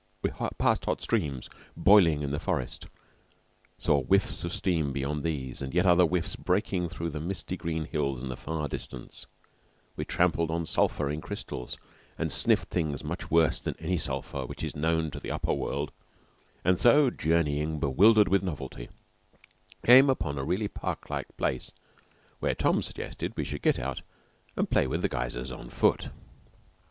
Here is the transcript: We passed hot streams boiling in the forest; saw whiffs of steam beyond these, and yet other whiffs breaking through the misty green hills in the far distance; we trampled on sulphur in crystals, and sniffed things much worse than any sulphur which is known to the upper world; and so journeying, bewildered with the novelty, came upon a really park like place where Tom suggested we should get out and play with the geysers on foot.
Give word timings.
We 0.23 0.31
passed 0.57 0.85
hot 0.85 0.99
streams 1.03 1.47
boiling 1.77 2.23
in 2.23 2.31
the 2.31 2.39
forest; 2.39 2.87
saw 3.77 4.01
whiffs 4.01 4.43
of 4.43 4.51
steam 4.51 4.91
beyond 4.91 5.21
these, 5.21 5.61
and 5.61 5.75
yet 5.75 5.85
other 5.85 6.05
whiffs 6.05 6.35
breaking 6.35 6.89
through 6.89 7.11
the 7.11 7.19
misty 7.19 7.55
green 7.55 7.85
hills 7.85 8.23
in 8.23 8.29
the 8.29 8.35
far 8.35 8.67
distance; 8.67 9.27
we 9.95 10.03
trampled 10.03 10.49
on 10.49 10.65
sulphur 10.65 11.07
in 11.11 11.21
crystals, 11.21 11.77
and 12.17 12.31
sniffed 12.31 12.69
things 12.69 13.03
much 13.03 13.29
worse 13.29 13.61
than 13.61 13.75
any 13.77 13.99
sulphur 13.99 14.43
which 14.47 14.63
is 14.63 14.75
known 14.75 15.11
to 15.11 15.19
the 15.19 15.29
upper 15.29 15.53
world; 15.53 15.91
and 16.65 16.79
so 16.79 17.11
journeying, 17.11 17.79
bewildered 17.79 18.27
with 18.27 18.41
the 18.41 18.47
novelty, 18.47 18.89
came 19.85 20.09
upon 20.09 20.39
a 20.39 20.43
really 20.43 20.67
park 20.67 21.11
like 21.11 21.27
place 21.37 21.73
where 22.39 22.55
Tom 22.55 22.81
suggested 22.81 23.33
we 23.37 23.43
should 23.43 23.61
get 23.61 23.77
out 23.77 24.01
and 24.55 24.71
play 24.71 24.87
with 24.87 25.03
the 25.03 25.09
geysers 25.09 25.51
on 25.51 25.69
foot. 25.69 26.09